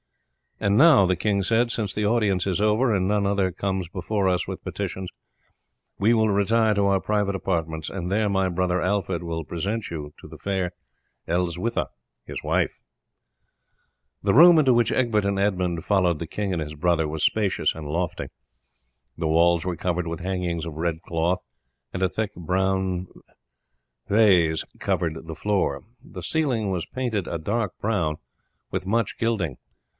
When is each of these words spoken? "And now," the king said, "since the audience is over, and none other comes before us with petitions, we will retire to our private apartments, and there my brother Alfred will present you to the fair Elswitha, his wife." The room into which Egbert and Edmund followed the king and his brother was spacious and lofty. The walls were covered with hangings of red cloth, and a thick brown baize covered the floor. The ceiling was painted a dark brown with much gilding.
"And 0.59 0.77
now," 0.77 1.07
the 1.07 1.15
king 1.15 1.41
said, 1.41 1.71
"since 1.71 1.91
the 1.93 2.05
audience 2.05 2.45
is 2.45 2.61
over, 2.61 2.93
and 2.93 3.07
none 3.07 3.25
other 3.25 3.51
comes 3.51 3.87
before 3.87 4.27
us 4.27 4.47
with 4.47 4.63
petitions, 4.63 5.09
we 5.97 6.13
will 6.13 6.29
retire 6.29 6.75
to 6.75 6.85
our 6.85 6.99
private 6.99 7.35
apartments, 7.35 7.89
and 7.89 8.11
there 8.11 8.29
my 8.29 8.47
brother 8.49 8.79
Alfred 8.79 9.23
will 9.23 9.43
present 9.43 9.89
you 9.89 10.13
to 10.19 10.27
the 10.27 10.37
fair 10.37 10.71
Elswitha, 11.27 11.87
his 12.25 12.43
wife." 12.43 12.83
The 14.21 14.35
room 14.35 14.59
into 14.59 14.73
which 14.73 14.91
Egbert 14.91 15.25
and 15.25 15.39
Edmund 15.39 15.83
followed 15.83 16.19
the 16.19 16.27
king 16.27 16.51
and 16.53 16.61
his 16.61 16.75
brother 16.75 17.07
was 17.07 17.23
spacious 17.23 17.73
and 17.73 17.87
lofty. 17.87 18.27
The 19.17 19.27
walls 19.27 19.65
were 19.65 19.75
covered 19.75 20.05
with 20.07 20.19
hangings 20.19 20.65
of 20.67 20.75
red 20.75 21.01
cloth, 21.03 21.41
and 21.91 22.03
a 22.03 22.09
thick 22.09 22.33
brown 22.35 23.07
baize 24.07 24.63
covered 24.79 25.25
the 25.27 25.35
floor. 25.35 25.83
The 26.03 26.23
ceiling 26.23 26.69
was 26.71 26.85
painted 26.87 27.27
a 27.27 27.39
dark 27.39 27.73
brown 27.81 28.17
with 28.71 28.85
much 28.87 29.17
gilding. 29.19 29.57